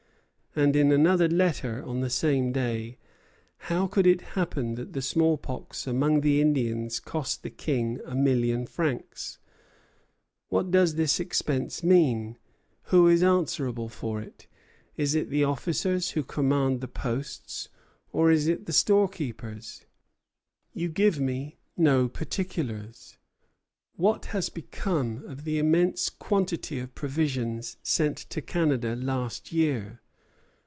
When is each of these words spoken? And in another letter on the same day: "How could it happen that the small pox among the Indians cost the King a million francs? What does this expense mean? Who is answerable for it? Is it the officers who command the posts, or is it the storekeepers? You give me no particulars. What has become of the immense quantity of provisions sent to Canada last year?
And 0.53 0.75
in 0.75 0.91
another 0.91 1.29
letter 1.29 1.81
on 1.81 2.01
the 2.01 2.09
same 2.09 2.51
day: 2.51 2.97
"How 3.71 3.87
could 3.87 4.05
it 4.05 4.19
happen 4.35 4.75
that 4.75 4.91
the 4.91 5.01
small 5.01 5.37
pox 5.37 5.87
among 5.87 6.19
the 6.19 6.41
Indians 6.41 6.99
cost 6.99 7.41
the 7.41 7.49
King 7.49 8.01
a 8.05 8.15
million 8.15 8.67
francs? 8.67 9.37
What 10.49 10.69
does 10.69 10.95
this 10.95 11.21
expense 11.21 11.83
mean? 11.83 12.37
Who 12.91 13.07
is 13.07 13.23
answerable 13.23 13.87
for 13.87 14.19
it? 14.21 14.47
Is 14.97 15.15
it 15.15 15.29
the 15.29 15.45
officers 15.45 16.09
who 16.11 16.21
command 16.23 16.81
the 16.81 16.89
posts, 16.89 17.69
or 18.11 18.29
is 18.29 18.47
it 18.49 18.65
the 18.65 18.73
storekeepers? 18.73 19.85
You 20.73 20.89
give 20.89 21.17
me 21.17 21.59
no 21.77 22.09
particulars. 22.09 23.15
What 23.95 24.25
has 24.35 24.49
become 24.49 25.23
of 25.27 25.45
the 25.45 25.59
immense 25.59 26.09
quantity 26.09 26.77
of 26.79 26.93
provisions 26.93 27.77
sent 27.81 28.17
to 28.17 28.41
Canada 28.41 28.97
last 28.97 29.53
year? 29.53 29.99